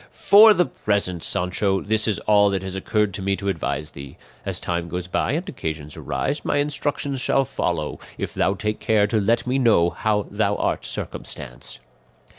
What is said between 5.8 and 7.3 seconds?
arise my instructions